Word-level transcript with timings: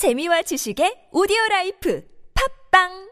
재미와 0.00 0.40
지식의 0.48 1.12
오디오 1.12 1.36
라이프. 1.50 2.00
팝빵 2.32 3.09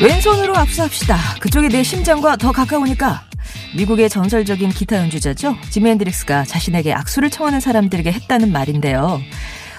왼손으로 0.00 0.56
압수합시다. 0.56 1.18
그쪽이 1.40 1.68
내 1.68 1.82
심장과 1.82 2.36
더 2.36 2.52
가까우니까. 2.52 3.24
미국의 3.76 4.08
전설적인 4.08 4.70
기타 4.70 4.96
연주자죠. 4.96 5.56
지미 5.68 5.90
앤드릭스가 5.90 6.44
자신에게 6.44 6.92
악수를 6.94 7.30
청하는 7.30 7.60
사람들에게 7.60 8.10
했다는 8.10 8.50
말인데요. 8.50 9.20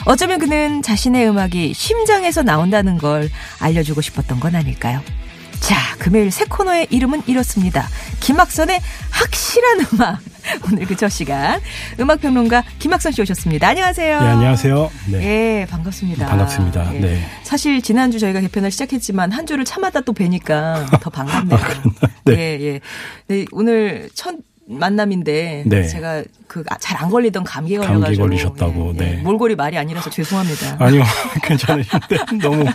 어쩌면 0.06 0.40
그는 0.40 0.82
자신의 0.82 1.28
음악이 1.28 1.74
심장에서 1.74 2.44
나온다는 2.44 2.98
걸 2.98 3.30
알려주고 3.60 4.02
싶었던 4.02 4.40
건 4.40 4.56
아닐까요? 4.56 5.02
자, 5.60 5.96
금요일 5.98 6.32
새 6.32 6.46
코너의 6.46 6.88
이름은 6.90 7.24
이렇습니다. 7.28 7.88
김학선의 8.20 8.80
확실한 9.10 9.86
음악. 9.94 10.20
오늘 10.68 10.86
그저 10.86 11.10
시간 11.10 11.60
음악 12.00 12.22
평론가 12.22 12.64
김학선 12.80 13.12
씨 13.12 13.22
오셨습니다. 13.22 13.68
안녕하세요. 13.70 14.20
네, 14.20 14.28
안녕하세요. 14.28 14.92
네. 15.12 15.62
예, 15.62 15.66
반갑습니다. 15.68 16.26
반갑습니다. 16.28 16.96
예. 16.96 17.00
네. 17.00 17.26
사실 17.44 17.82
지난주 17.82 18.20
저희가 18.20 18.42
개편을 18.42 18.72
시작했지만 18.72 19.32
한 19.32 19.46
주를 19.46 19.66
참았다 19.66 20.02
또 20.02 20.14
뵈니까 20.14 20.88
더 21.02 21.10
반갑네요. 21.12 21.60
네. 22.26 22.34
예, 22.34 22.60
예. 22.62 22.80
네, 23.28 23.46
오늘 23.52 24.10
첫 24.14 24.36
만남인데 24.68 25.64
네. 25.66 25.88
제가 25.88 26.24
그 26.48 26.64
잘 26.80 26.98
안 27.02 27.10
걸리던 27.10 27.44
감기에 27.44 27.78
감기 27.78 27.94
걸려가지고 28.18 28.24
걸리셨다고, 28.28 28.94
예, 29.00 29.06
예. 29.06 29.12
네. 29.16 29.22
몰골이 29.22 29.56
말이 29.56 29.78
아니라서 29.78 30.10
죄송합니다. 30.10 30.76
아니요, 30.84 31.04
괜찮으신데 31.44 32.18
너무 32.42 32.66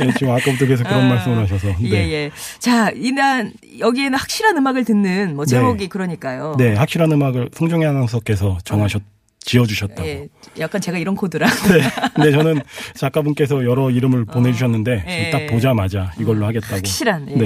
예, 0.00 0.12
지금 0.18 0.30
아까부터 0.32 0.66
계속 0.66 0.84
그런 0.84 1.04
아, 1.04 1.08
말씀을 1.10 1.38
하셔서. 1.42 1.68
네. 1.68 1.90
예, 1.90 2.12
예. 2.12 2.30
자, 2.58 2.90
이날 2.94 3.52
여기에는 3.78 4.18
확실한 4.18 4.56
음악을 4.56 4.84
듣는 4.84 5.36
뭐 5.36 5.44
제목이 5.44 5.84
네. 5.84 5.88
그러니까요. 5.88 6.54
네, 6.58 6.74
확실한 6.74 7.12
음악을 7.12 7.50
송정혜 7.54 7.86
아나운서께서 7.86 8.58
정하셨 8.64 9.02
지어주셨다고. 9.42 10.06
예, 10.06 10.28
약간 10.58 10.80
제가 10.80 10.98
이런 10.98 11.14
코드라. 11.16 11.46
네, 11.68 11.80
근데 12.14 12.30
저는 12.32 12.60
작가분께서 12.94 13.64
여러 13.64 13.90
이름을 13.90 14.24
보내주셨는데 14.26 15.04
예. 15.06 15.30
딱 15.30 15.46
보자마자 15.46 16.12
이걸로 16.18 16.46
하겠다고. 16.46 16.74
확실한 16.76 17.26
예, 17.30 17.34
네. 17.36 17.44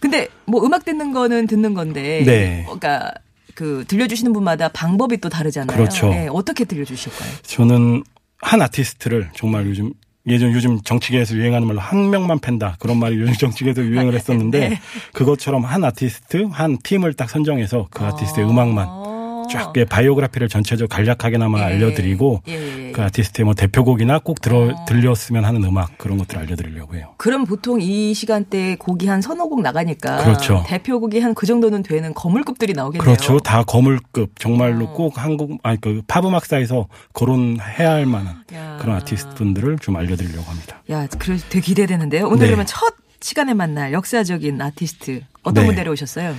근데 0.00 0.28
뭐 0.44 0.64
음악 0.64 0.84
듣는 0.84 1.12
거는 1.12 1.46
듣는 1.46 1.74
건데, 1.74 2.22
네. 2.24 2.62
그러니까 2.64 3.12
그 3.54 3.84
들려주시는 3.88 4.32
분마다 4.32 4.68
방법이 4.68 5.18
또 5.20 5.28
다르잖아요. 5.28 5.76
그렇죠. 5.76 6.10
예, 6.12 6.28
어떻게 6.30 6.64
들려주실까요? 6.64 7.30
저는 7.42 8.04
한 8.40 8.62
아티스트를 8.62 9.30
정말 9.34 9.66
요즘 9.66 9.92
예전 10.28 10.52
요즘 10.52 10.80
정치계에서 10.82 11.34
유행하는 11.34 11.66
말로 11.66 11.80
한 11.80 12.10
명만 12.10 12.38
팬다 12.38 12.76
그런 12.78 12.98
말이 12.98 13.18
요즘 13.18 13.32
정치계에서 13.34 13.82
유행을 13.82 14.14
했었는데 14.14 14.68
네. 14.68 14.80
그것처럼 15.12 15.64
한 15.64 15.82
아티스트 15.84 16.48
한 16.52 16.78
팀을 16.82 17.14
딱 17.14 17.30
선정해서 17.30 17.88
그 17.90 18.04
아티스트의 18.04 18.48
음악만 18.48 18.86
어. 18.88 19.46
쫙 19.50 19.72
예, 19.76 19.84
바이오그래피를 19.84 20.48
전체적으로 20.48 20.88
간략하게나마 20.88 21.60
예. 21.60 21.64
알려드리고 21.64 22.42
예, 22.48 22.52
예. 22.52 22.77
그 22.98 23.04
아티스트의 23.04 23.44
뭐 23.44 23.54
대표곡이나 23.54 24.18
꼭 24.18 24.40
들어 24.40 24.70
어. 24.74 24.84
들렸으면 24.86 25.44
하는 25.44 25.62
음악 25.62 25.96
그런 25.98 26.18
것들을 26.18 26.42
알려드리려고 26.42 26.96
해요. 26.96 27.14
그럼 27.16 27.44
보통 27.44 27.80
이 27.80 28.12
시간대에 28.12 28.74
곡이 28.74 29.06
한 29.06 29.22
서너 29.22 29.46
곡 29.46 29.62
나가니까 29.62 30.24
그렇죠. 30.24 30.64
대표곡이 30.66 31.20
한 31.20 31.28
그 31.38 31.46
정도는 31.46 31.84
되는 31.84 32.12
거물급들이 32.14 32.72
나오겠네요. 32.72 33.04
그렇죠. 33.04 33.38
다 33.38 33.62
거물급 33.62 34.40
정말로 34.40 34.86
어. 34.86 34.92
꼭 34.94 35.12
한국 35.16 35.60
아니 35.62 35.80
그 35.80 36.02
팝음악사에서 36.08 36.88
거론해야 37.12 37.92
할 37.92 38.06
만한 38.06 38.42
야. 38.54 38.78
그런 38.80 38.96
아티스트분들을 38.96 39.78
좀 39.78 39.94
알려드리려고 39.94 40.50
합니다. 40.50 40.82
야, 40.90 41.06
그래 41.06 41.36
되게 41.48 41.60
기대되는데요. 41.60 42.26
오늘 42.26 42.38
네. 42.38 42.46
그러면 42.46 42.66
첫 42.66 42.94
시간에 43.20 43.54
만날 43.54 43.92
역사적인 43.92 44.60
아티스트 44.60 45.20
어떤 45.44 45.62
네. 45.62 45.66
분 45.66 45.76
데려오셨어요? 45.76 46.34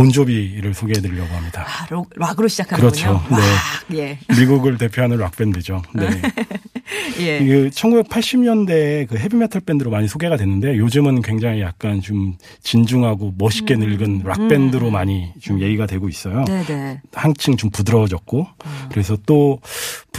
본조비를 0.00 0.72
소개해드리려고 0.72 1.34
합니다. 1.34 1.66
아, 1.66 1.86
록, 1.90 2.08
락으로 2.16 2.48
시작하는군요. 2.48 2.90
그렇죠. 2.90 3.22
락, 3.28 3.38
네. 3.88 3.98
예. 3.98 4.18
미국을 4.40 4.78
대표하는 4.78 5.18
락 5.18 5.36
밴드죠. 5.36 5.82
네. 5.92 6.08
예. 7.20 7.38
그 7.38 7.68
1980년대에 7.68 9.06
그 9.06 9.18
헤비메탈 9.18 9.60
밴드로 9.60 9.90
많이 9.90 10.08
소개가 10.08 10.38
됐는데 10.38 10.78
요즘은 10.78 11.20
굉장히 11.20 11.60
약간 11.60 12.00
좀 12.00 12.38
진중하고 12.62 13.34
멋있게 13.36 13.76
늙은 13.76 14.22
락 14.24 14.48
밴드로 14.48 14.90
많이 14.90 15.34
좀 15.38 15.60
얘기가 15.60 15.84
되고 15.84 16.08
있어요. 16.08 16.46
음. 16.48 16.64
네네. 16.66 17.00
한층 17.12 17.58
좀 17.58 17.68
부드러워졌고 17.68 18.46
그래서 18.90 19.18
또 19.26 19.60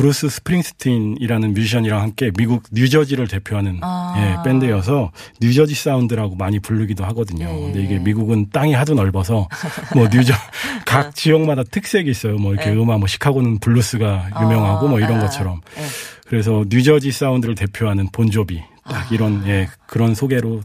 브루스 0.01 0.29
스프링스틴이라는 0.29 1.53
뮤지션이랑 1.53 2.01
함께 2.01 2.31
미국 2.35 2.63
뉴저지를 2.71 3.27
대표하는 3.27 3.77
아. 3.81 4.15
예, 4.17 4.49
밴드여서 4.49 5.11
뉴저지 5.39 5.75
사운드라고 5.75 6.35
많이 6.35 6.57
부르기도 6.59 7.05
하거든요. 7.05 7.45
예, 7.45 7.55
예, 7.55 7.61
근데 7.65 7.83
이게 7.83 7.93
예. 7.95 7.99
미국은 7.99 8.49
땅이 8.49 8.73
하도 8.73 8.95
넓어서 8.95 9.47
뭐 9.93 10.07
뉴저 10.11 10.33
각 10.87 11.13
지역마다 11.13 11.61
특색이 11.63 12.09
있어요. 12.09 12.37
뭐 12.37 12.53
이렇게 12.55 12.71
음악 12.71 12.97
뭐 12.97 13.07
시카고는 13.07 13.59
블루스가 13.59 14.31
유명하고 14.41 14.87
뭐 14.87 14.99
이런 14.99 15.19
아, 15.19 15.19
것처럼 15.19 15.61
예. 15.77 15.83
그래서 16.27 16.65
뉴저지 16.67 17.11
사운드를 17.11 17.53
대표하는 17.53 18.07
본조비 18.11 18.59
딱 18.83 19.11
이런 19.11 19.47
예 19.47 19.67
그런 19.85 20.15
소개로 20.15 20.61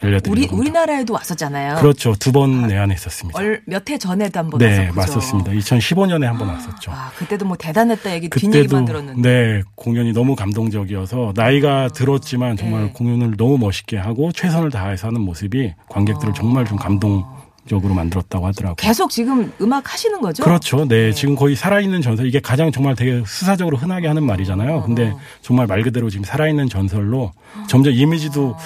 알려드리려고 0.00 0.54
우리. 0.54 0.60
우리나라에도 0.60 1.14
왔었잖아요. 1.14 1.76
그렇죠 1.76 2.14
두번 2.14 2.68
내한했었습니다. 2.68 3.38
몇 3.66 3.90
해 3.90 3.98
전에도 3.98 4.38
한번 4.38 4.58
네, 4.58 4.78
왔었죠. 4.78 4.94
맞섰습니다. 4.94 5.52
2015년에 5.52 6.22
한번 6.24 6.48
왔었죠. 6.48 6.90
아, 6.92 7.10
그때도 7.16 7.46
뭐 7.46 7.56
대단했다 7.56 8.12
얘기 8.12 8.28
뒷얘기만 8.28 8.84
들었는데. 8.84 9.20
네 9.22 9.62
공연이 9.74 10.12
너무 10.12 10.36
감동적이어서 10.36 11.32
나이가 11.34 11.88
들었지만 11.88 12.56
정말 12.56 12.84
네. 12.84 12.90
공연을 12.92 13.36
너무 13.36 13.58
멋있게 13.58 13.96
하고 13.96 14.30
최선을 14.32 14.70
다해서 14.70 15.08
하는 15.08 15.20
모습이 15.22 15.74
관객들을 15.88 16.34
정말 16.34 16.64
좀 16.66 16.76
감동 16.78 17.24
적으로 17.68 17.94
만들었다고 17.94 18.46
하더라고요. 18.46 18.74
계속 18.76 19.10
지금 19.10 19.52
음악 19.60 19.92
하시는 19.92 20.20
거죠? 20.20 20.42
그렇죠. 20.42 20.86
네, 20.88 21.12
지금 21.12 21.34
거의 21.36 21.54
살아있는 21.54 22.02
전설. 22.02 22.26
이게 22.26 22.40
가장 22.40 22.72
정말 22.72 22.94
되게 22.96 23.22
수사적으로 23.26 23.76
흔하게 23.76 24.08
하는 24.08 24.24
말이잖아요. 24.24 24.82
근데 24.82 25.08
어. 25.10 25.18
정말 25.42 25.66
말 25.66 25.82
그대로 25.82 26.10
지금 26.10 26.24
살아있는 26.24 26.68
전설로 26.68 27.32
점점 27.68 27.92
이미지도 27.92 28.56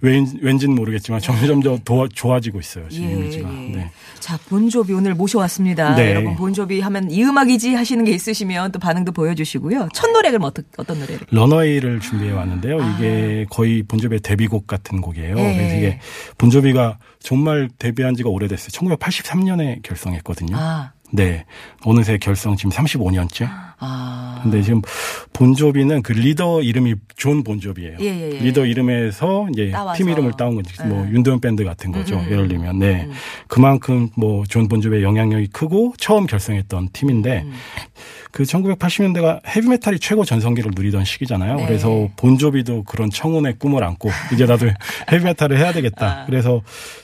왠, 0.00 0.26
왠지는 0.40 0.74
모르겠지만 0.74 1.20
점점 1.20 1.60
더 1.60 1.76
도와- 1.84 2.08
좋아지고 2.12 2.60
있어요. 2.60 2.88
지금 2.88 3.10
이미지가. 3.10 3.48
예. 3.50 3.68
네. 3.76 3.90
자, 4.20 4.38
본조비 4.48 4.92
오늘 4.92 5.14
모셔왔습니다. 5.14 5.94
네. 5.94 6.10
여러분, 6.10 6.36
본조비 6.36 6.80
하면 6.80 7.10
이 7.10 7.22
음악이지 7.22 7.74
하시는 7.74 8.04
게 8.04 8.12
있으시면 8.12 8.72
또 8.72 8.78
반응도 8.78 9.12
보여주시고요. 9.12 9.88
첫 9.94 10.10
노래를 10.10 10.38
어떤, 10.42 10.64
어떤 10.76 10.98
노래를? 10.98 11.26
런어웨이를 11.30 12.00
준비해 12.00 12.32
왔는데요. 12.32 12.78
이게 12.96 13.46
거의 13.50 13.82
본조비의 13.84 14.20
데뷔곡 14.20 14.66
같은 14.66 15.00
곡이에요. 15.00 15.36
아. 15.36 15.40
예. 15.40 15.56
그래서 15.56 15.76
이게 15.76 16.00
본조비가 16.38 16.98
정말 17.20 17.68
데뷔한 17.78 18.14
지가 18.16 18.28
오래 18.28 18.47
됐어요. 18.48 18.68
1983년에 18.68 19.82
결성했거든요. 19.82 20.56
아, 20.56 20.92
네. 21.12 21.44
어느새 21.84 22.18
결성 22.18 22.56
지금 22.56 22.70
35년째. 22.70 23.46
아. 23.48 23.67
근데 24.42 24.62
지금 24.62 24.82
본조비는 25.32 26.02
그 26.02 26.12
리더 26.12 26.62
이름이 26.62 26.94
존 27.16 27.44
본조비예요. 27.44 27.96
예, 28.00 28.04
예, 28.04 28.30
예. 28.34 28.38
리더 28.38 28.64
이름에서 28.66 29.48
이제 29.52 29.70
따와서. 29.70 29.96
팀 29.96 30.08
이름을 30.08 30.32
따온 30.36 30.54
거지. 30.56 30.74
뭐 30.84 31.06
예. 31.06 31.12
윤도현 31.12 31.40
밴드 31.40 31.64
같은 31.64 31.92
거죠. 31.92 32.16
음, 32.16 32.24
음, 32.26 32.30
예를 32.30 32.48
들면 32.48 32.78
네. 32.78 33.08
그만큼 33.46 34.08
뭐 34.16 34.44
존 34.48 34.68
본조비의 34.68 35.02
영향력이 35.02 35.48
크고 35.48 35.94
처음 35.98 36.26
결성했던 36.26 36.88
팀인데 36.92 37.42
음. 37.44 37.52
그 38.30 38.42
1980년대가 38.44 39.40
헤비메탈이 39.46 39.98
최고 39.98 40.24
전성기를 40.24 40.72
누리던 40.74 41.04
시기잖아요. 41.04 41.56
네. 41.56 41.66
그래서 41.66 42.08
본조비도 42.16 42.84
그런 42.84 43.10
청운의 43.10 43.54
꿈을 43.58 43.82
안고 43.84 44.10
이제 44.34 44.44
나도 44.46 44.66
헤비메탈을 45.10 45.58
해야 45.58 45.72
되겠다. 45.72 46.22
아. 46.22 46.26
그래서 46.26 46.62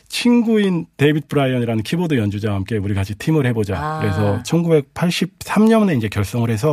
친구인 0.09 0.87
데이빗 0.97 1.29
브라이언이라는 1.29 1.82
키보드 1.82 2.15
연주자와 2.17 2.55
함께 2.56 2.77
우리 2.77 2.94
같이 2.94 3.15
팀을 3.17 3.47
해보자. 3.47 3.77
아. 3.77 3.99
그래서 4.00 4.43
1983년에 4.44 5.97
이제 5.97 6.09
결성을 6.09 6.49
해서 6.50 6.63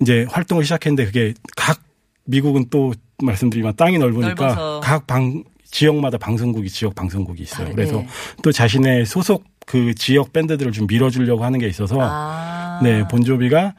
이제 0.00 0.26
활동을 0.30 0.64
시작했는데 0.64 1.06
그게 1.06 1.34
각 1.56 1.80
미국은 2.24 2.66
또 2.70 2.92
말씀드리면 3.22 3.74
땅이 3.76 3.98
넓으니까. 3.98 4.80
각 4.82 5.06
방 5.06 5.42
지역마다 5.70 6.16
방송국이 6.16 6.68
지역 6.70 6.94
방송국이 6.94 7.42
있어요. 7.42 7.64
다르- 7.66 7.74
그래서 7.76 7.98
예. 7.98 8.06
또 8.42 8.50
자신의 8.52 9.04
소속 9.04 9.44
그 9.66 9.94
지역 9.94 10.32
밴드들을 10.32 10.72
좀 10.72 10.86
밀어주려고 10.86 11.44
하는 11.44 11.58
게 11.58 11.66
있어서 11.68 11.98
아. 12.00 12.80
네 12.82 13.06
본조비가 13.08 13.74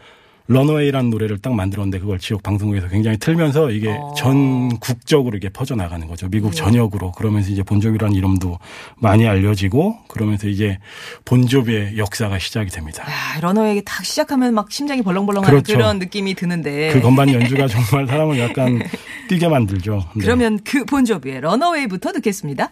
Runaway라는 0.50 1.12
노래를 1.12 1.38
딱 1.38 1.54
만들었는데 1.54 2.00
그걸 2.00 2.18
지역 2.18 2.42
방송국에서 2.42 2.88
굉장히 2.88 3.18
틀면서 3.18 3.70
이게 3.70 3.90
어. 3.90 4.14
전국적으로 4.18 5.38
이게 5.38 5.48
퍼져 5.50 5.76
나가는 5.76 6.06
거죠. 6.08 6.28
미국 6.28 6.50
예. 6.50 6.52
전역으로. 6.56 7.12
그러면서 7.12 7.52
이제 7.52 7.62
본조비라는 7.62 8.16
이름도 8.16 8.58
많이 8.98 9.28
알려지고 9.28 9.98
그러면서 10.08 10.48
이제 10.48 10.80
본조비의 11.26 11.98
역사가 11.98 12.40
시작이 12.40 12.72
됩니다. 12.72 13.04
야, 13.04 13.40
러너에게 13.42 13.82
딱 13.82 14.04
시작하면 14.04 14.56
막 14.56 14.72
심장이 14.72 15.04
벌렁벌렁하는 15.04 15.50
그렇죠. 15.50 15.74
그런 15.74 16.00
느낌이 16.00 16.34
드는데. 16.34 16.94
그 16.94 17.02
건반 17.02 17.32
연주가 17.32 17.68
정말 17.68 18.08
사람을 18.08 18.40
약간 18.40 18.82
뛰게 19.30 19.48
만들죠. 19.48 20.04
네. 20.16 20.24
그러면 20.24 20.60
그 20.64 20.84
본조비의 20.84 21.42
러너웨이부터 21.42 22.12
듣겠습니다. 22.14 22.72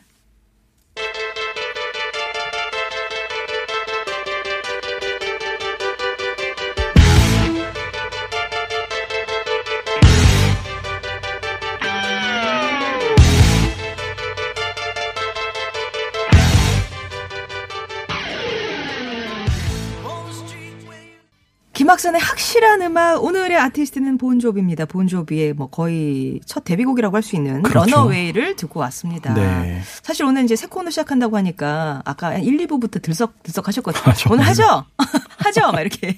김학선의 21.98 22.22
확실한 22.22 22.82
음악 22.84 23.24
오늘의 23.24 23.58
아티스트는 23.58 24.18
본조비입니다. 24.18 24.86
본조비의 24.86 25.54
뭐 25.54 25.68
거의 25.68 26.40
첫 26.46 26.64
데뷔곡이라고 26.64 27.16
할 27.16 27.24
수 27.24 27.36
있는 27.36 27.62
그렇죠. 27.64 27.90
Runaway를 27.90 28.56
듣고 28.56 28.80
왔습니다. 28.82 29.34
네. 29.34 29.82
사실 30.02 30.24
오늘 30.24 30.46
이제 30.46 30.56
새 30.56 30.68
코너 30.68 30.90
시작한다고 30.90 31.36
하니까 31.38 32.02
아까 32.06 32.28
한 32.28 32.44
1, 32.44 32.68
2부부터 32.68 33.02
들썩 33.02 33.42
들썩 33.44 33.68
하셨거든요. 33.68 34.04
아? 34.06 34.14
오늘 34.30 34.46
하죠? 34.46 34.86
하죠? 35.38 35.72
막 35.72 35.82
이렇게 35.82 36.16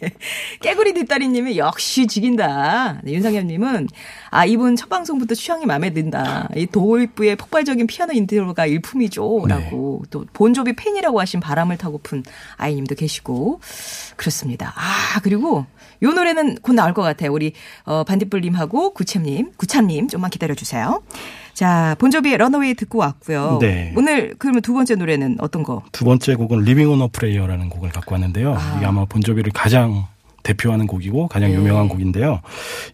깨구리 0.62 0.94
뒷다리님이 0.94 1.58
역시 1.58 2.06
죽인다. 2.06 3.00
네, 3.04 3.14
윤상현님은 3.14 3.88
아 4.30 4.46
이분 4.46 4.76
첫 4.76 4.90
방송부터 4.90 5.34
취향이 5.34 5.66
마음에 5.66 5.94
든다. 5.94 6.50
이 6.56 6.68
도입부의 6.68 7.38
폭발적인 7.38 7.88
피아노 7.88 8.14
인트로가 8.14 8.66
일품이죠라고 8.66 10.02
네. 10.04 10.10
또 10.12 10.26
본조비 10.34 10.74
팬이라고 10.74 11.20
하신 11.20 11.40
바람을 11.40 11.78
타고픈 11.78 12.24
아이님도 12.58 12.96
계시고 12.96 13.62
그렇습니다. 14.16 14.74
아 14.76 15.20
그리고 15.22 15.66
요 16.04 16.12
노래는 16.12 16.56
곧 16.62 16.74
나올 16.74 16.94
것 16.94 17.02
같아요. 17.02 17.32
우리 17.32 17.54
어, 17.84 18.04
반딧불님하고 18.04 18.94
구참님, 18.94 19.52
구참님 19.58 20.08
좀만 20.08 20.30
기다려 20.30 20.54
주세요. 20.56 21.02
자 21.54 21.96
본조비의 22.00 22.38
Runaway 22.38 22.74
듣고 22.74 23.00
왔고요. 23.00 23.60
네. 23.60 23.94
오늘 23.98 24.36
그러면 24.40 24.62
두 24.62 24.74
번째 24.74 24.96
노래는 24.96 25.38
어떤 25.40 25.64
거? 25.64 25.84
두 25.92 26.06
번째 26.06 26.36
곡은 26.36 26.60
Livin' 26.60 26.90
on 26.90 27.10
a 27.12 27.16
Prayer라는 27.16 27.70
곡을 27.70 27.90
갖고 27.90 28.14
왔는데요. 28.14 28.56
아. 28.56 28.76
이게 28.78 28.86
아마 28.86 29.06
본조비를 29.06 29.52
가장 29.54 30.06
대표하는 30.44 30.88
곡이고 30.88 31.28
가장 31.28 31.50
네. 31.52 31.58
유명한 31.58 31.88
곡인데요. 31.88 32.42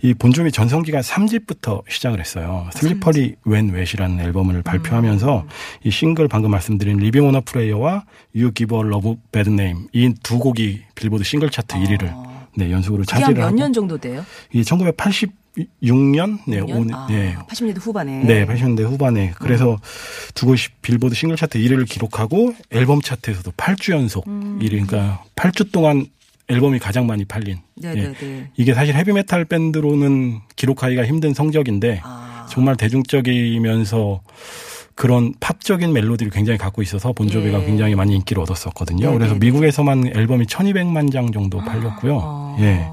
이 0.02 0.14
본조비 0.14 0.52
전성기가 0.52 1.02
3집부터 1.02 1.84
시작을 1.88 2.20
했어요. 2.20 2.68
Slippery 2.74 3.36
When 3.46 3.72
Wet이라는 3.72 4.20
앨범을 4.20 4.62
발표하면서 4.64 5.42
음. 5.42 5.48
이 5.84 5.92
싱글 5.92 6.28
방금 6.28 6.52
말씀드린 6.52 6.98
Livin' 6.98 7.28
on 7.28 7.42
a 7.46 7.52
Prayer와 7.52 8.06
You 8.36 8.52
Give 8.54 8.66
Love 8.66 8.78
a 8.78 9.16
Bad 9.32 9.52
Name 9.52 9.86
이두 9.94 10.40
곡이 10.40 10.82
빌보드 10.96 11.24
싱글 11.24 11.50
차트 11.50 11.76
1위를 11.76 12.35
네, 12.56 12.72
연속으로 12.72 13.04
한 13.10 13.24
하고 13.24 13.34
몇년 13.34 13.74
정도 13.74 13.98
돼요? 13.98 14.26
이게 14.52 14.62
1986년 14.64 16.40
네, 16.48 16.60
6년? 16.60 16.76
오늘 16.76 16.96
아, 16.96 17.08
네. 17.10 17.36
80년대 17.48 17.80
후반에. 17.80 18.24
네, 18.24 18.46
80년대 18.46 18.84
후반에. 18.84 19.34
그래서 19.36 19.80
두 20.34 20.46
곡이 20.46 20.70
빌보드 20.82 21.16
싱글 21.16 21.38
차트 21.38 21.60
1위를 21.60 21.88
기록하고 21.88 22.54
앨범 22.72 23.02
차트에서도 23.02 23.52
8주 23.52 23.94
연속 23.94 24.28
음. 24.28 24.60
1위. 24.62 24.70
그러니까 24.72 25.24
8주 25.36 25.72
동안 25.72 26.08
앨범이 26.48 26.80
가장 26.80 27.08
많이 27.08 27.26
팔린. 27.26 27.60
네네네. 27.76 28.16
예. 28.22 28.50
이게 28.56 28.74
사실 28.74 28.96
헤비메탈 28.96 29.46
밴드로는 29.46 30.40
기록하기가 30.56 31.06
힘든 31.06 31.34
성적인데 31.34 32.02
아. 32.04 32.48
정말 32.50 32.76
대중적이면서 32.76 34.22
그런 34.96 35.34
팝적인 35.42 35.92
멜로디를 35.92 36.32
굉장히 36.32 36.58
갖고 36.58 36.82
있어서 36.82 37.12
본조비가 37.12 37.62
예. 37.62 37.66
굉장히 37.66 37.96
많이 37.96 38.16
인기를 38.16 38.42
얻었었거든요. 38.44 39.08
네네네. 39.08 39.18
그래서 39.18 39.36
미국에서만 39.36 40.08
앨범이 40.08 40.46
1200만 40.46 41.12
장 41.12 41.32
정도 41.34 41.60
팔렸고요. 41.60 42.20
아, 42.24 42.56
예. 42.60 42.88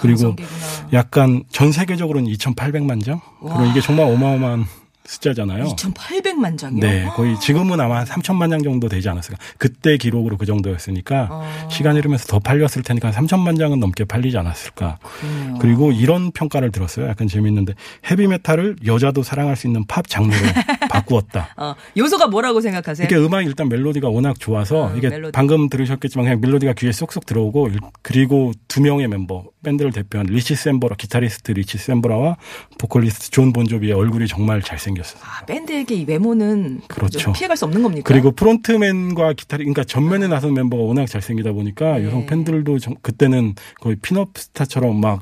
그리고 0.00 0.34
전성기구나. 0.34 0.88
약간 0.94 1.44
전 1.50 1.70
세계적으로는 1.70 2.30
2,800만 2.32 3.04
장? 3.04 3.20
그럼 3.40 3.66
이게 3.66 3.82
정말 3.82 4.06
어마어마한 4.06 4.64
숫자잖아요. 5.12 5.64
2,800만 5.64 6.56
장이요? 6.56 6.80
네, 6.80 7.06
거의 7.14 7.38
지금은 7.40 7.78
아마 7.80 7.98
한 7.98 8.04
3천만 8.06 8.50
장 8.50 8.62
정도 8.62 8.88
되지 8.88 9.08
않았을까. 9.08 9.38
그때 9.58 9.96
기록으로 9.96 10.36
그 10.38 10.46
정도였으니까 10.46 11.28
어. 11.30 11.68
시간이 11.70 11.98
흐르면서 11.98 12.26
더 12.26 12.38
팔렸을 12.38 12.82
테니까 12.82 13.10
한 13.10 13.26
3천만 13.26 13.58
장은 13.58 13.78
넘게 13.80 14.04
팔리지 14.04 14.36
않았을까. 14.38 14.98
그러네요. 15.02 15.58
그리고 15.60 15.92
이런 15.92 16.30
평가를 16.32 16.72
들었어요. 16.72 17.08
약간 17.08 17.28
재밌는데 17.28 17.74
헤비메탈을 18.10 18.76
여자도 18.86 19.22
사랑할 19.22 19.56
수 19.56 19.66
있는 19.66 19.84
팝 19.86 20.08
장르로 20.08 20.32
바꾸었다. 20.90 21.54
어, 21.56 21.74
요소가 21.96 22.28
뭐라고 22.28 22.60
생각하세요? 22.60 23.06
이게 23.06 23.16
음악이 23.16 23.46
일단 23.46 23.68
멜로디가 23.68 24.08
워낙 24.08 24.38
좋아서 24.38 24.88
아, 24.88 24.94
이게 24.96 25.08
멜로디. 25.08 25.32
방금 25.32 25.68
들으셨겠지만 25.68 26.24
그냥 26.24 26.40
멜로디가 26.40 26.72
귀에 26.74 26.92
쏙쏙 26.92 27.26
들어오고 27.26 27.68
일- 27.68 27.78
그리고 28.02 28.52
두 28.68 28.80
명의 28.80 29.08
멤버 29.08 29.44
밴드를 29.62 29.92
대표한 29.92 30.26
리치 30.26 30.54
샘버라 30.54 30.96
기타리스트 30.96 31.52
리치 31.52 31.78
샘버라와 31.78 32.36
보컬리스트 32.78 33.30
존 33.30 33.52
본조비의 33.52 33.92
얼굴이 33.92 34.26
정말 34.26 34.60
잘생겼어요. 34.62 35.22
아, 35.22 35.44
밴드에게 35.46 35.94
이 35.94 36.04
외모는 36.06 36.80
그렇죠. 36.88 37.18
좀 37.18 37.32
피해갈 37.32 37.56
수 37.56 37.64
없는 37.64 37.82
겁니까? 37.82 38.02
그리고 38.06 38.32
frontman과 38.32 39.34
기타리, 39.34 39.64
그러니까 39.64 39.84
전면에 39.84 40.26
나선 40.28 40.54
멤버가 40.54 40.82
워낙 40.82 41.06
잘생기다 41.06 41.52
보니까 41.52 41.98
네. 41.98 42.06
여성 42.06 42.26
팬들도 42.26 42.78
정- 42.78 42.96
그때는 43.02 43.54
거의 43.80 43.96
pin-up 43.96 44.30
스타처럼 44.36 45.00
막 45.00 45.20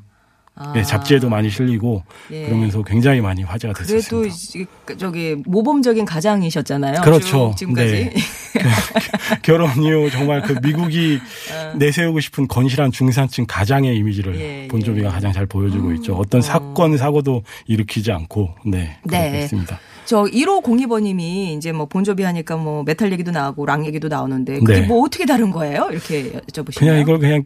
아. 0.62 0.74
예, 0.76 0.82
잡지에도 0.82 1.30
많이 1.30 1.48
실리고 1.48 2.02
예. 2.30 2.44
그러면서 2.44 2.82
굉장히 2.82 3.22
많이 3.22 3.42
화제가 3.42 3.72
그래도 3.72 3.94
됐었습니다. 3.94 4.34
이- 4.56 4.66
그 4.84 4.96
저기 4.98 5.36
모범적인 5.46 6.04
가장이셨잖아요. 6.04 7.00
그렇죠. 7.00 7.52
쭉 7.52 7.56
지금까지. 7.56 7.90
네. 7.90 8.14
결혼 9.42 9.70
이후 9.82 10.10
정말 10.10 10.42
그 10.42 10.54
미국이 10.62 11.18
내세우고 11.76 12.20
싶은 12.20 12.46
건실한 12.46 12.92
중산층 12.92 13.46
가장의 13.48 13.96
이미지를 13.96 14.34
어. 14.34 14.36
예, 14.38 14.68
본조비가 14.70 15.08
예. 15.08 15.10
가장 15.12 15.32
잘 15.32 15.46
보여주고 15.46 15.92
있죠. 15.94 16.14
어떤 16.14 16.42
사건 16.42 16.96
사고도 16.98 17.43
일으키지 17.67 18.12
않고 18.12 18.50
네 18.67 18.98
그렇게 19.06 19.31
네. 19.31 19.38
있습니다. 19.44 19.79
저 20.05 20.24
1502번님이 20.24 21.56
이제 21.56 21.72
뭐 21.72 21.86
본조비 21.86 22.22
하니까 22.22 22.56
뭐 22.56 22.82
메탈 22.82 23.12
얘기도 23.12 23.31
나오고 23.31 23.64
락 23.64 23.86
얘기도 23.86 24.08
나오는데 24.08 24.58
그게 24.58 24.81
네. 24.81 24.86
뭐 24.86 25.05
어떻게 25.05 25.24
다른 25.24 25.50
거예요? 25.50 25.88
이렇게 25.90 26.32
여쭤보시면 26.32 26.79
그냥 26.79 26.98
이걸 26.98 27.19
그냥 27.19 27.44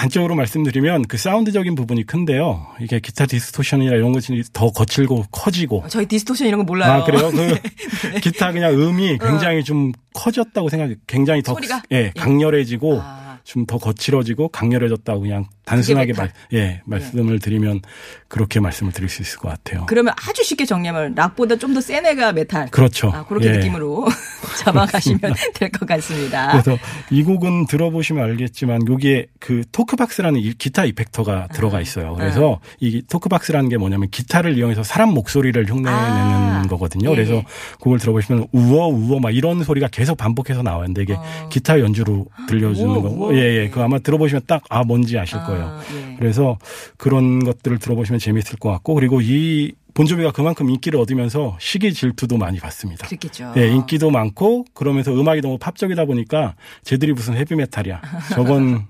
단적으로 0.00 0.34
말씀드리면 0.34 1.02
그 1.08 1.18
사운드적인 1.18 1.74
부분이 1.74 2.06
큰데요. 2.06 2.66
이게 2.80 3.00
기타 3.00 3.26
distortion이나 3.26 3.92
이런 3.92 4.12
것이 4.12 4.42
더 4.50 4.70
거칠고 4.70 5.26
커지고. 5.30 5.84
저희 5.88 6.06
distortion 6.06 6.48
이런 6.48 6.60
거 6.60 6.64
몰라요. 6.64 7.02
아 7.02 7.04
그래요? 7.04 7.30
그 7.30 7.60
기타 8.20 8.50
그냥 8.52 8.72
음이 8.72 9.18
굉장히 9.18 9.62
좀 9.62 9.92
커졌다고 10.14 10.70
생각해. 10.70 10.94
굉장히 11.06 11.42
더 11.42 11.52
어. 11.52 11.54
소리가? 11.56 11.82
예 11.92 12.12
강렬해지고 12.16 12.98
아. 13.02 13.40
좀더 13.44 13.76
거칠어지고 13.76 14.48
강렬해졌다고 14.48 15.20
그냥 15.20 15.44
단순하게. 15.76 16.12
말, 16.14 16.32
예 16.52 16.80
말씀을 16.84 17.38
드리면 17.38 17.80
그렇게 18.28 18.60
말씀을 18.60 18.92
드릴 18.92 19.08
수 19.08 19.22
있을 19.22 19.38
것 19.38 19.48
같아요. 19.48 19.86
그러면 19.86 20.14
아주 20.28 20.42
쉽게 20.44 20.64
정리하면 20.64 21.14
락보다 21.14 21.56
좀 21.56 21.74
더 21.74 21.80
센 21.80 22.04
애가 22.06 22.32
메탈. 22.32 22.68
그렇죠. 22.70 23.10
아, 23.14 23.24
그렇게 23.26 23.48
예. 23.48 23.52
느낌으로 23.58 24.06
잡아가시면 24.58 25.20
될 25.54 25.70
것 25.70 25.86
같습니다. 25.86 26.50
그래서 26.52 26.78
이 27.10 27.22
곡은 27.22 27.66
들어보시면 27.66 28.22
알겠지만 28.24 28.82
여기에 28.88 29.26
그 29.38 29.62
토크박스라는 29.72 30.40
이 30.40 30.52
기타 30.54 30.84
이펙터가 30.84 31.48
들어가 31.54 31.80
있어요. 31.80 32.14
그래서 32.16 32.60
이 32.80 33.02
토크박스라는 33.08 33.68
게 33.68 33.76
뭐냐면 33.76 34.10
기타를 34.10 34.56
이용해서 34.58 34.82
사람 34.82 35.10
목소리를 35.14 35.64
흉내내는 35.68 35.88
아, 35.92 36.62
거거든요. 36.68 37.10
예. 37.10 37.14
그래서 37.14 37.42
그걸 37.80 37.98
들어보시면 37.98 38.48
우어 38.52 38.88
우어 38.88 39.20
막 39.20 39.34
이런 39.34 39.62
소리가 39.64 39.88
계속 39.88 40.16
반복해서 40.16 40.62
나오는데 40.62 41.02
이게 41.02 41.16
기타 41.50 41.78
연주로 41.80 42.26
들려주는 42.48 42.90
우어, 42.94 43.02
거. 43.02 43.08
우어. 43.08 43.34
예, 43.34 43.62
예. 43.62 43.68
그거 43.68 43.84
아마 43.84 43.98
들어보시면 43.98 44.42
딱 44.46 44.60
아 44.68 44.84
뭔지 44.84 45.18
아실 45.18 45.38
거예요. 45.44 45.59
아, 45.64 45.80
예. 45.94 46.16
그래서 46.18 46.58
그런 46.96 47.44
것들을 47.44 47.78
들어보시면 47.78 48.18
재밌을 48.18 48.58
것 48.58 48.70
같고 48.70 48.94
그리고 48.94 49.20
이 49.20 49.72
본조비가 49.94 50.32
그만큼 50.32 50.70
인기를 50.70 50.98
얻으면서 51.00 51.56
시기 51.60 51.92
질투도 51.92 52.36
많이 52.36 52.58
받습니다. 52.58 53.06
그렇겠죠. 53.06 53.52
예, 53.56 53.68
인기도 53.68 54.10
많고 54.10 54.64
그러면서 54.72 55.12
음악이 55.12 55.40
너무 55.40 55.58
팝적이다 55.58 56.04
보니까 56.04 56.54
쟤들이 56.84 57.12
무슨 57.12 57.34
헤비메탈이야. 57.34 58.00
저건 58.32 58.86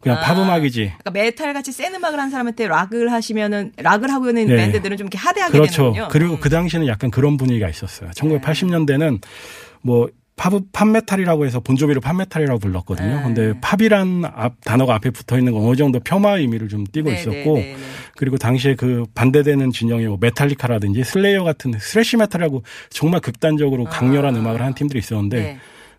그냥 0.00 0.18
아. 0.18 0.20
팝 0.20 0.38
음악이지. 0.38 0.92
그러니까 0.98 1.10
메탈 1.10 1.52
같이 1.52 1.72
센 1.72 1.94
음악을 1.94 2.18
한 2.18 2.30
사람한테 2.30 2.68
락을 2.68 3.12
하시면은 3.12 3.72
락을 3.76 4.10
하고 4.12 4.28
있는 4.28 4.46
네. 4.46 4.56
밴드들은 4.56 4.96
좀 4.96 5.06
이렇게 5.06 5.18
하대하게 5.18 5.52
그렇죠. 5.52 5.82
되는군요. 5.82 6.08
그리고 6.10 6.34
음. 6.34 6.40
그 6.40 6.48
당시에는 6.48 6.86
약간 6.86 7.10
그런 7.10 7.36
분위기가 7.36 7.68
있었어요. 7.68 8.10
1980년대는 8.10 9.20
뭐 9.82 10.08
팝, 10.38 10.52
팝메탈이라고 10.72 11.44
해서 11.44 11.60
본조비를 11.60 12.00
팝메탈이라고 12.00 12.60
불렀거든요. 12.60 13.16
네. 13.16 13.22
근데 13.22 13.60
팝이란 13.60 14.24
앞, 14.24 14.54
단어가 14.64 14.94
앞에 14.94 15.10
붙어 15.10 15.36
있는 15.36 15.52
건 15.52 15.64
어느 15.64 15.76
정도 15.76 16.00
폄하 16.00 16.38
의미를 16.38 16.68
좀 16.68 16.86
띠고 16.90 17.10
네, 17.10 17.16
있었고 17.16 17.34
네, 17.34 17.42
네, 17.42 17.72
네. 17.72 17.76
그리고 18.16 18.38
당시에 18.38 18.74
그 18.76 19.04
반대되는 19.14 19.72
진영의 19.72 20.06
뭐 20.06 20.16
메탈리카라든지 20.20 21.04
슬레이어 21.04 21.44
같은 21.44 21.72
thrash 21.78 22.16
메탈이라고 22.16 22.62
정말 22.88 23.20
극단적으로 23.20 23.84
강렬한 23.84 24.36
음악을 24.36 24.60
하는 24.60 24.74
팀들이 24.74 25.00
있었는데 25.00 25.38
아. 25.38 25.42
네. 25.42 25.58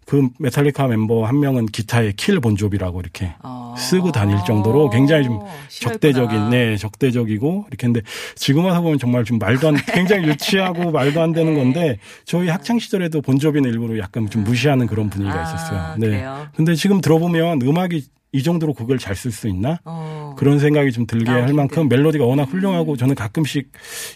그 0.09 0.27
메탈리카 0.39 0.87
멤버 0.87 1.23
한 1.23 1.39
명은 1.39 1.67
기타에 1.67 2.13
Kill 2.17 2.39
본조비라고 2.39 2.99
이렇게 2.99 3.35
아. 3.43 3.75
쓰고 3.77 4.11
다닐 4.11 4.39
정도로 4.43 4.89
굉장히 4.89 5.25
좀 5.25 5.39
싫어했구나. 5.67 6.13
적대적인, 6.13 6.49
네, 6.49 6.77
적대적이고 6.77 7.65
이렇게 7.67 7.85
했는데 7.85 8.03
지금 8.33 8.65
와서 8.65 8.81
보면 8.81 8.97
정말 8.97 9.23
좀 9.23 9.37
말도 9.37 9.67
안, 9.67 9.75
굉장히 9.75 10.27
유치하고 10.29 10.89
말도 10.91 11.21
안 11.21 11.31
되는 11.31 11.53
네. 11.53 11.59
건데 11.59 11.99
저희 12.25 12.49
학창 12.49 12.79
시절에도 12.79 13.21
본조비는 13.21 13.69
일부러 13.69 13.99
약간 13.99 14.27
좀 14.31 14.43
무시하는 14.43 14.87
그런 14.87 15.11
분위기가 15.11 15.41
아, 15.41 15.43
있었어요. 15.43 15.95
네. 15.99 16.07
그래요? 16.07 16.47
근데 16.55 16.73
지금 16.73 17.01
들어보면 17.01 17.61
음악이 17.61 18.07
이 18.31 18.43
정도로 18.43 18.73
그걸 18.73 18.97
잘쓸 18.97 19.31
수 19.31 19.47
있나? 19.47 19.79
어. 19.85 20.35
그런 20.37 20.59
생각이 20.59 20.91
좀 20.91 21.05
들게 21.05 21.31
나오기 21.31 21.45
할 21.45 21.53
만큼. 21.53 21.87
멜로디가 21.87 22.25
워낙 22.25 22.43
훌륭하고 22.43 22.95
저는 22.97 23.15
가끔씩 23.15 23.71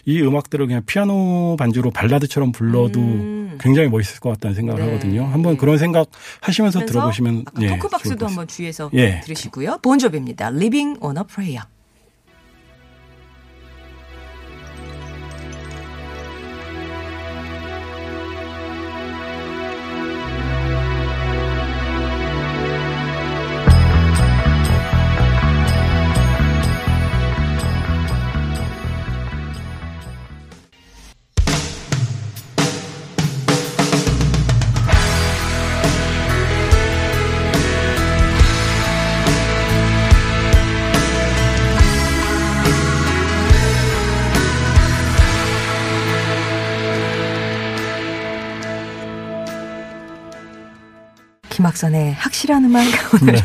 이 0.06 0.20
음악들을 0.20 0.66
그냥 0.66 0.82
피아노 0.86 1.56
반주로 1.56 1.90
발라드처럼 1.90 2.52
불러도 2.52 3.00
음. 3.00 3.33
굉장히 3.58 3.88
멋있을 3.88 4.20
것 4.20 4.30
같다는 4.30 4.54
생각을 4.54 4.82
네. 4.82 4.92
하거든요. 4.92 5.24
한번 5.24 5.56
그런 5.56 5.78
생각 5.78 6.08
하시면서 6.40 6.84
들어보시면 6.84 7.44
아까 7.46 7.62
예, 7.62 7.68
토크박스도. 7.68 8.26
한번 8.26 8.46
주의해서 8.48 8.90
예. 8.94 9.20
들으시고요. 9.20 9.78
본조비입니다. 9.82 10.48
Living 10.48 10.98
on 11.04 11.16
a 11.18 11.24
Prayer. 11.24 11.64
김학선의 51.78 52.14
확실한 52.14 52.64
음악 52.64 52.84
오늘은 53.20 53.40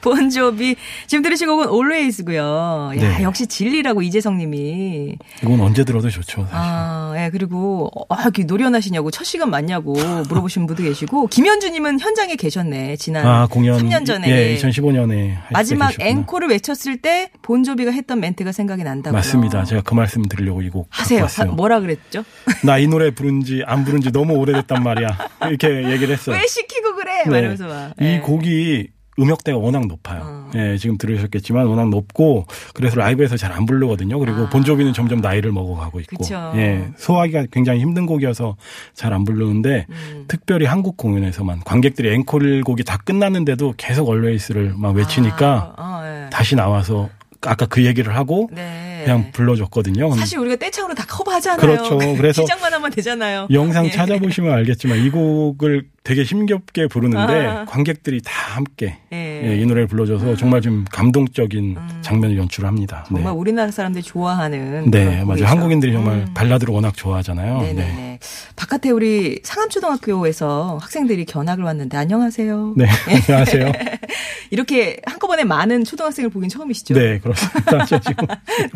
본조비 0.00 0.76
지금 1.06 1.22
들으신 1.22 1.46
곡은 1.48 1.68
Always고요. 1.72 2.90
야 2.96 3.00
네. 3.00 3.22
역시 3.22 3.46
진리라고 3.46 4.02
이재성님이 4.02 5.16
이건 5.42 5.60
언제 5.60 5.84
들어도 5.84 6.10
좋죠. 6.10 6.42
사실. 6.42 6.48
아, 6.52 7.14
예, 7.16 7.30
그리고, 7.30 7.90
아, 8.10 8.22
이렇게 8.22 8.44
노련하시냐고, 8.44 9.10
첫 9.10 9.24
시간 9.24 9.50
맞냐고 9.50 9.92
물어보신 10.28 10.66
분도 10.66 10.82
계시고, 10.82 11.28
김현주님은 11.28 12.00
현장에 12.00 12.36
계셨네, 12.36 12.96
지난 12.96 13.26
아, 13.26 13.46
공연 13.46 13.78
3년 13.80 14.04
전에. 14.04 14.28
예, 14.28 14.56
2015년에 14.56 15.36
마지막 15.50 15.94
앵콜을 16.00 16.48
외쳤을 16.48 16.98
때, 16.98 17.30
본조비가 17.42 17.90
했던 17.92 18.20
멘트가 18.20 18.52
생각이 18.52 18.82
난다고요. 18.84 19.16
맞습니다. 19.18 19.64
제가 19.64 19.82
그 19.82 19.94
말씀 19.94 20.22
드리려고 20.22 20.62
이 20.62 20.68
곡 20.70 20.86
하세요. 20.90 21.24
하- 21.24 21.44
뭐라 21.46 21.80
그랬죠? 21.80 22.24
나 22.64 22.78
이 22.78 22.86
노래 22.86 23.10
부른지 23.10 23.62
안 23.66 23.84
부른지 23.84 24.12
너무 24.12 24.34
오래됐단 24.34 24.82
말이야. 24.82 25.08
이렇게 25.48 25.90
얘기를 25.90 26.14
했어요. 26.14 26.36
왜 26.36 26.46
시키고? 26.46 26.87
네. 27.24 27.30
말하면서 27.30 27.66
막. 27.66 27.94
이 28.00 28.04
예. 28.04 28.18
곡이 28.20 28.88
음역대가 29.20 29.58
워낙 29.58 29.84
높아요. 29.88 30.22
어. 30.24 30.50
예, 30.54 30.76
지금 30.76 30.96
들으셨겠지만 30.96 31.66
워낙 31.66 31.88
높고 31.88 32.46
그래서 32.72 32.94
라이브에서 32.96 33.36
잘 33.36 33.50
안 33.52 33.66
부르거든요. 33.66 34.16
그리고 34.20 34.42
아. 34.42 34.48
본조비는 34.48 34.92
점점 34.92 35.20
나이를 35.20 35.50
먹어가고 35.50 35.98
있고, 36.00 36.18
그쵸. 36.18 36.52
예, 36.54 36.88
소화하기가 36.96 37.46
굉장히 37.50 37.80
힘든 37.80 38.06
곡이어서 38.06 38.56
잘 38.94 39.12
안 39.12 39.24
부르는데 39.24 39.86
음. 39.90 40.24
특별히 40.28 40.66
한국 40.66 40.96
공연에서만 40.96 41.62
관객들이 41.64 42.14
앵콜 42.14 42.62
곡이 42.62 42.84
다 42.84 42.96
끝났는데도 42.98 43.74
계속 43.76 44.08
얼웨이스를 44.08 44.74
막 44.76 44.94
외치니까 44.94 45.74
아, 45.76 45.82
아, 45.82 46.24
예. 46.26 46.30
다시 46.30 46.54
나와서 46.54 47.08
아까 47.40 47.66
그 47.66 47.84
얘기를 47.84 48.14
하고 48.16 48.48
네. 48.52 49.02
그냥 49.04 49.30
불러줬거든요. 49.32 50.12
사실 50.14 50.38
우리가 50.38 50.56
떼창으로 50.56 50.94
다 50.94 51.04
커버하잖아요. 51.08 51.60
그렇죠. 51.60 51.98
그래서 52.16 52.42
시작만 52.42 52.72
하면 52.74 52.90
되잖아요. 52.90 53.48
영상 53.50 53.86
예. 53.86 53.90
찾아보시면 53.90 54.52
알겠지만 54.52 54.98
이 54.98 55.10
곡을 55.10 55.84
되게 56.08 56.22
힘겹게 56.22 56.86
부르는데 56.86 57.46
아. 57.46 57.64
관객들이 57.66 58.22
다 58.22 58.32
함께 58.56 58.96
예. 59.12 59.42
예, 59.44 59.60
이 59.60 59.66
노래를 59.66 59.86
불러줘서 59.88 60.36
정말 60.36 60.62
좀 60.62 60.86
감동적인 60.90 61.76
장면을 62.00 62.38
연출합니다. 62.38 63.04
음. 63.10 63.16
정말 63.16 63.34
네, 63.34 63.38
우리나라 63.38 63.70
사람들이 63.70 64.02
좋아하는 64.02 64.90
네 64.90 65.22
맞아요. 65.22 65.44
한국인들이 65.44 65.92
정말 65.92 66.14
음. 66.14 66.26
발라드를 66.32 66.72
워낙 66.72 66.96
좋아하잖아요. 66.96 67.60
네네네. 67.60 67.82
네. 67.82 68.18
바깥에 68.56 68.88
우리 68.88 69.40
상암초등학교에서 69.42 70.78
학생들이 70.80 71.26
견학을 71.26 71.62
왔는데 71.62 71.98
안녕하세요. 71.98 72.72
네, 72.78 72.86
안녕하세요. 73.28 73.70
이렇게 74.50 74.96
한꺼번에 75.04 75.44
많은 75.44 75.84
초등학생을 75.84 76.30
보긴 76.30 76.48
처음이시죠? 76.48 76.94
네, 76.94 77.18
그렇습니다. 77.18 77.84
저 77.84 78.00
지금 78.00 78.26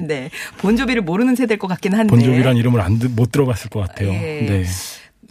네. 0.06 0.28
본조비를 0.58 1.00
모르는 1.00 1.34
세대일 1.34 1.58
것 1.58 1.66
같긴 1.66 1.94
한데. 1.94 2.10
본조비란 2.10 2.58
이름을 2.58 2.82
안, 2.82 2.98
들- 2.98 3.08
못 3.08 3.32
들어봤을 3.32 3.70
것 3.70 3.80
같아요. 3.80 4.12
예. 4.12 4.46
네. 4.46 4.64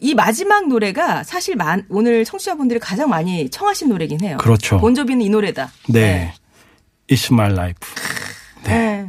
이 0.01 0.15
마지막 0.15 0.67
노래가 0.67 1.23
사실 1.23 1.55
만- 1.55 1.85
오늘 1.87 2.25
청취자분들이 2.25 2.79
가장 2.79 3.09
많이 3.09 3.49
청하신 3.49 3.89
노래긴 3.89 4.21
해요. 4.21 4.37
그렇죠. 4.39 4.79
본조비는 4.79 5.21
이 5.23 5.29
노래다. 5.29 5.71
네. 5.89 6.33
It's 7.07 7.31
my 7.31 7.51
life. 7.51 7.77
네. 8.63 9.07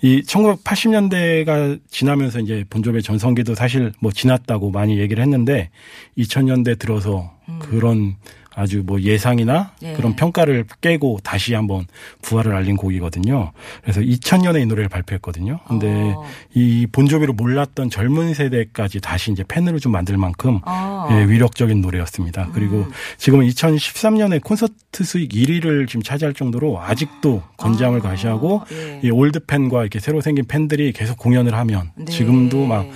이 0.00 0.22
1980년대가 0.22 1.80
지나면서 1.90 2.38
이제 2.38 2.64
본조비의 2.70 3.02
전성기도 3.02 3.54
사실 3.56 3.92
뭐 4.00 4.12
지났다고 4.12 4.70
많이 4.70 4.98
얘기를 5.00 5.22
했는데 5.22 5.70
2000년대 6.16 6.78
들어서 6.78 7.32
그런 7.58 8.14
아주 8.58 8.82
뭐 8.84 9.00
예상이나 9.00 9.70
예. 9.84 9.92
그런 9.92 10.16
평가를 10.16 10.64
깨고 10.80 11.20
다시 11.22 11.54
한번 11.54 11.86
부활을 12.22 12.56
알린 12.56 12.76
곡이거든요. 12.76 13.52
그래서 13.82 14.00
2000년에 14.00 14.62
이 14.62 14.66
노래를 14.66 14.88
발표했거든요. 14.88 15.60
근데 15.68 15.86
어. 15.88 16.24
이 16.54 16.88
본조비를 16.90 17.34
몰랐던 17.34 17.88
젊은 17.88 18.34
세대까지 18.34 19.00
다시 19.00 19.30
이제 19.30 19.44
팬으로 19.46 19.78
좀 19.78 19.92
만들 19.92 20.16
만큼 20.16 20.58
어. 20.66 21.06
예, 21.12 21.24
위력적인 21.28 21.80
노래였습니다. 21.80 22.50
그리고 22.52 22.78
음. 22.78 22.90
지금은 23.16 23.46
2013년에 23.46 24.42
콘서트 24.42 25.04
수익 25.04 25.30
1위를 25.30 25.86
지금 25.86 26.02
차지할 26.02 26.34
정도로 26.34 26.80
아직도 26.80 27.42
건재를 27.58 27.96
아, 28.00 28.02
과시하고 28.02 28.62
예. 28.72 29.00
이 29.04 29.10
올드 29.10 29.46
팬과 29.46 29.82
이렇게 29.82 30.00
새로 30.00 30.20
생긴 30.20 30.46
팬들이 30.46 30.92
계속 30.92 31.16
공연을 31.16 31.54
하면 31.54 31.92
네. 31.94 32.06
지금도 32.06 32.66
막 32.66 32.88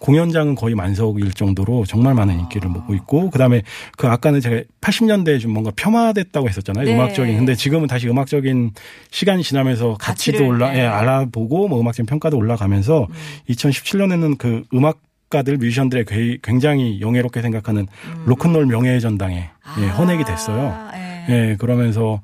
공연장은 0.00 0.54
거의 0.54 0.74
만석일 0.74 1.32
정도로 1.32 1.84
정말 1.84 2.14
많은 2.14 2.38
인기를 2.40 2.70
얻고 2.70 2.94
있고 2.94 3.30
그다음에 3.30 3.62
그 3.96 4.06
아까는 4.08 4.40
제가 4.40 4.62
80년대에 4.80 5.40
좀 5.40 5.52
뭔가 5.52 5.70
폄하됐다고 5.74 6.48
했었잖아요. 6.48 6.84
네. 6.84 6.94
음악적인. 6.94 7.36
근데 7.36 7.54
지금은 7.54 7.86
다시 7.88 8.08
음악적인 8.08 8.72
시간이 9.10 9.42
지나면서 9.42 9.96
가치도 10.00 10.46
올라 10.46 10.70
네. 10.72 10.80
예, 10.80 10.82
알아보고 10.86 11.68
뭐 11.68 11.80
음악적인 11.80 12.06
평가도 12.06 12.36
올라가면서 12.36 13.06
2017년에는 13.50 14.38
그 14.38 14.64
음악 14.74 15.00
가들 15.30 15.58
뮤지션들의 15.58 16.04
괴- 16.06 16.38
굉장히 16.42 17.00
영예롭게 17.02 17.42
생각하는 17.42 17.86
로큰롤 18.24 18.64
명예의 18.66 19.00
전당에 19.00 19.50
예, 19.80 19.86
헌액이 19.88 20.24
됐어요. 20.24 20.88
음. 20.94 20.98
아, 21.28 21.32
예. 21.32 21.50
예, 21.50 21.56
그러면서 21.56 22.20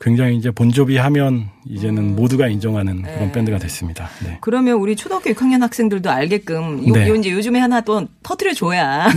굉장히 0.00 0.36
이제 0.36 0.50
본조비 0.50 0.96
하면 0.96 1.48
이제는 1.66 1.98
음. 2.02 2.16
모두가 2.16 2.48
인정하는 2.48 3.02
그런 3.02 3.18
네. 3.26 3.32
밴드가 3.32 3.58
됐습니다. 3.58 4.08
네. 4.24 4.38
그러면 4.40 4.74
우리 4.78 4.96
초등학교 4.96 5.30
6학년 5.30 5.60
학생들도 5.60 6.10
알게끔 6.10 6.86
요, 6.88 6.92
네. 6.92 7.08
요 7.08 7.14
이제 7.14 7.30
요즘에 7.30 7.58
하나 7.58 7.80
또 7.82 8.06
터트려 8.22 8.54
줘야 8.54 9.08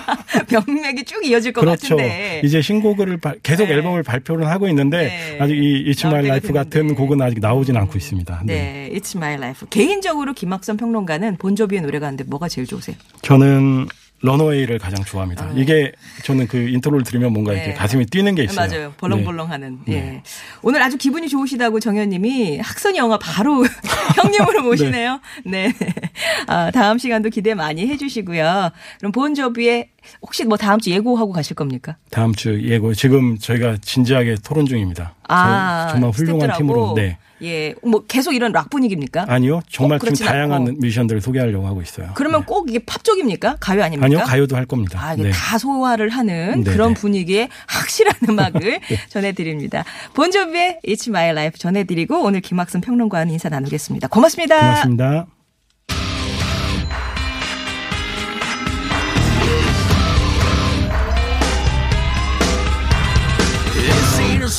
명맥이 0.48 1.04
쭉 1.04 1.24
이어질 1.24 1.52
것 1.52 1.60
그렇죠. 1.62 1.96
같은데. 1.96 2.40
이제 2.44 2.60
신곡을 2.62 3.16
발- 3.18 3.38
계속 3.42 3.66
네. 3.66 3.74
앨범을 3.74 4.02
발표를 4.02 4.46
하고 4.48 4.68
있는데 4.68 4.98
네. 5.04 5.38
아직 5.40 5.56
이 5.56 5.90
It's 5.90 6.04
My 6.06 6.24
Life 6.24 6.52
같은. 6.52 6.94
곡은 6.94 7.20
아직 7.22 7.40
나오진 7.40 7.76
않고 7.76 7.96
있습니다. 7.96 8.42
네. 8.44 8.88
네, 8.90 8.98
It's 8.98 9.16
My 9.16 9.34
Life. 9.34 9.68
개인적으로 9.70 10.32
김학선 10.34 10.76
평론가는 10.76 11.36
본조비의 11.36 11.82
노래가 11.82 12.06
있는데 12.08 12.24
뭐가 12.24 12.48
제일 12.48 12.66
좋으세요? 12.66 12.96
저는 13.22 13.86
Runaway를 14.22 14.78
가장 14.78 15.02
좋아합니다. 15.04 15.50
이게 15.56 15.92
저는 16.24 16.46
그 16.46 16.68
인트로를 16.68 17.04
들으면 17.04 17.32
뭔가 17.32 17.52
이렇게 17.52 17.68
네. 17.68 17.74
가슴이 17.74 18.06
뛰는 18.06 18.34
게 18.34 18.44
있어요. 18.44 18.68
맞아요. 18.68 18.92
벌렁벌렁하는. 18.98 19.78
네. 19.86 19.94
예. 19.94 20.22
오늘 20.62 20.82
아주 20.82 20.98
기분이 20.98 21.28
좋으시다고 21.28 21.80
정현님이 21.80 22.58
학선이 22.58 22.98
형아 22.98 23.18
바로 23.18 23.64
형님으로 24.16 24.62
모시네요. 24.62 25.20
네. 25.46 25.72
아, 26.46 26.70
다음 26.70 26.98
시간도 26.98 27.30
기대 27.30 27.54
많이 27.54 27.86
해주시고요. 27.88 28.70
그럼 28.98 29.12
본조비의 29.12 29.88
혹시 30.22 30.44
뭐 30.44 30.56
다음 30.56 30.80
주 30.80 30.90
예고하고 30.90 31.32
가실 31.32 31.54
겁니까? 31.54 31.96
다음 32.10 32.34
주 32.34 32.62
예고 32.62 32.94
지금 32.94 33.38
저희가 33.38 33.76
진지하게 33.82 34.36
토론 34.44 34.66
중입니다. 34.66 35.14
아, 35.28 35.88
정말 35.90 36.10
훌륭한? 36.10 36.56
팀으로 36.56 36.94
네. 36.96 37.18
예, 37.42 37.74
뭐 37.82 38.04
계속 38.06 38.34
이런 38.34 38.52
락 38.52 38.68
분위기입니까? 38.68 39.24
아니요. 39.26 39.62
정말 39.70 39.98
그렇진 39.98 40.26
다양한 40.26 40.60
않고. 40.68 40.72
뮤지션들을 40.80 41.22
소개하려고 41.22 41.66
하고 41.66 41.80
있어요. 41.80 42.10
그러면 42.14 42.44
꼭 42.44 42.68
이게 42.68 42.80
팝 42.80 43.02
쪽입니까? 43.02 43.56
가요 43.60 43.82
아닙니까? 43.82 44.04
아니요. 44.04 44.18
가요도 44.26 44.56
할 44.56 44.66
겁니다. 44.66 45.00
아, 45.02 45.14
이게 45.14 45.22
네. 45.24 45.30
다 45.30 45.56
소화를 45.56 46.10
하는 46.10 46.62
네, 46.64 46.70
그런 46.70 46.92
네. 46.92 47.00
분위기의 47.00 47.48
확실한 47.66 48.14
음악을 48.28 48.80
전해드립니다. 49.08 49.84
본조비의 50.12 50.80
It's 50.86 51.08
My 51.08 51.30
Life 51.30 51.58
전해드리고 51.58 52.22
오늘 52.22 52.42
김학순 52.42 52.82
평론가와는 52.82 53.32
인사 53.32 53.48
나누겠습니다. 53.48 54.08
고맙습니다. 54.08 54.58
고맙습니다. 54.60 55.39